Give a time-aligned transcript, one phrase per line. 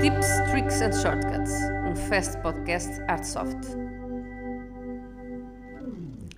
[0.00, 1.52] Tips, Tricks and Shortcuts,
[1.84, 3.66] um fast podcast Artsoft.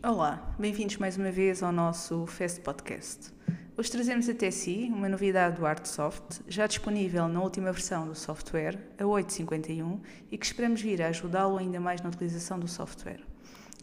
[0.03, 3.31] Olá, bem-vindos mais uma vez ao nosso Fast Podcast.
[3.77, 8.79] Hoje trazemos até si uma novidade do Artsoft, já disponível na última versão do software,
[8.99, 10.01] a 8.51,
[10.33, 13.21] e que esperamos vir a ajudá-lo ainda mais na utilização do software.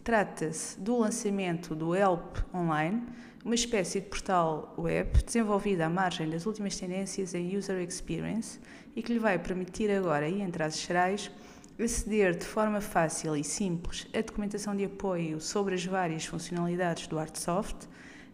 [0.08, 3.02] Trata-se do lançamento do Help Online,
[3.44, 8.58] uma espécie de portal web desenvolvido à margem das últimas tendências em User Experience
[8.96, 11.30] e que lhe vai permitir agora, e em traços gerais,
[11.78, 17.18] aceder de forma fácil e simples à documentação de apoio sobre as várias funcionalidades do
[17.18, 17.86] Artsoft,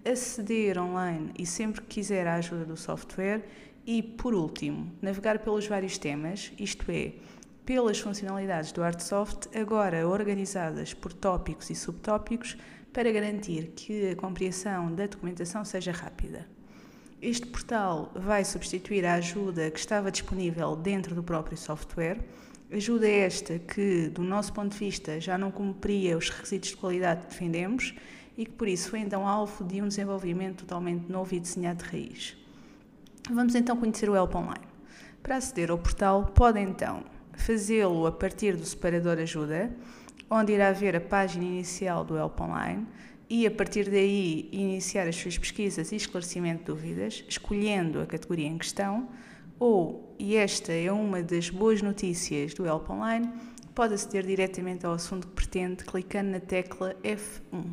[0.04, 3.42] aceder online e sempre que quiser a ajuda do software
[3.84, 7.14] e, por último, navegar pelos vários temas, isto é,
[7.64, 12.56] pelas funcionalidades do Artsoft, agora organizadas por tópicos e subtópicos,
[12.92, 16.46] para garantir que a compreensão da documentação seja rápida.
[17.20, 22.20] Este portal vai substituir a ajuda que estava disponível dentro do próprio software,
[22.70, 27.22] ajuda esta que, do nosso ponto de vista, já não cumpria os requisitos de qualidade
[27.22, 27.94] que defendemos
[28.36, 31.90] e que por isso foi então alvo de um desenvolvimento totalmente novo e desenhado de
[31.90, 32.36] raiz.
[33.30, 34.66] Vamos então conhecer o Help Online.
[35.22, 39.70] Para aceder ao portal, pode então fazê-lo a partir do separador Ajuda,
[40.30, 42.86] onde irá ver a página inicial do Help Online
[43.28, 48.46] e, a partir daí, iniciar as suas pesquisas e esclarecimento de dúvidas, escolhendo a categoria
[48.46, 49.08] em questão,
[49.58, 53.30] ou, e esta é uma das boas notícias do Help Online,
[53.74, 57.64] pode aceder diretamente ao assunto que pretende clicando na tecla F1.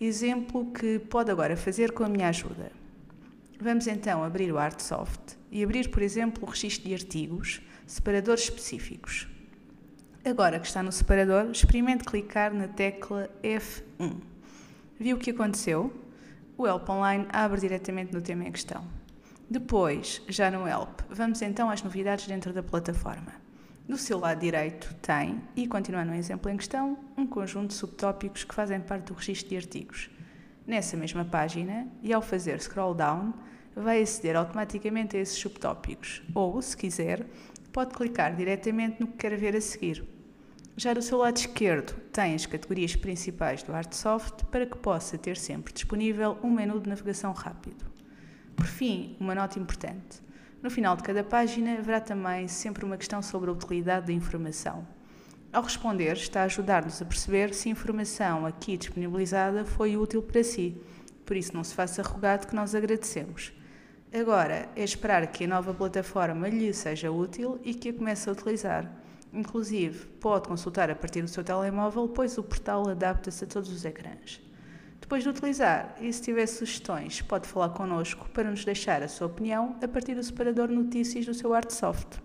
[0.00, 2.72] Exemplo que pode agora fazer com a minha ajuda.
[3.60, 9.28] Vamos então abrir o Artsoft e abrir, por exemplo, o registro de artigos, separadores específicos.
[10.24, 14.20] Agora que está no separador, experimente clicar na tecla F1.
[14.98, 15.92] Viu o que aconteceu?
[16.58, 18.84] O Help Online abre diretamente no tema em questão.
[19.48, 23.32] Depois, já no Help, vamos então às novidades dentro da plataforma.
[23.88, 28.44] Do seu lado direito tem, e continuando no exemplo em questão, um conjunto de subtópicos
[28.44, 30.10] que fazem parte do registro de artigos.
[30.66, 33.32] Nessa mesma página, e ao fazer scroll down,
[33.74, 37.26] vai aceder automaticamente a esses subtópicos, ou, se quiser,
[37.72, 40.04] pode clicar diretamente no que quer ver a seguir.
[40.76, 45.36] Já do seu lado esquerdo tem as categorias principais do Artsoft para que possa ter
[45.36, 47.84] sempre disponível um menu de navegação rápido.
[48.56, 50.22] Por fim, uma nota importante.
[50.62, 54.86] No final de cada página haverá também sempre uma questão sobre a utilidade da informação.
[55.52, 60.44] Ao responder, está a ajudar-nos a perceber se a informação aqui disponibilizada foi útil para
[60.44, 60.80] si.
[61.26, 63.52] Por isso, não se faça rogado que nós agradecemos.
[64.12, 68.32] Agora é esperar que a nova plataforma lhe seja útil e que a comece a
[68.32, 68.90] utilizar.
[69.32, 73.84] Inclusive, pode consultar a partir do seu telemóvel, pois o portal adapta-se a todos os
[73.84, 74.40] ecrãs.
[75.00, 79.28] Depois de utilizar, e se tiver sugestões, pode falar connosco para nos deixar a sua
[79.28, 82.18] opinião a partir do separador Notícias do seu Artsoft.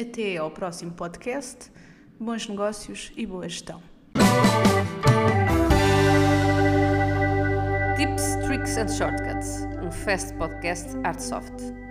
[0.00, 1.72] Até ao próximo podcast.
[2.20, 3.82] Bons negócios e boa gestão.
[7.98, 11.87] Tips, Tricks and Shortcuts, um fast podcast Artsoft.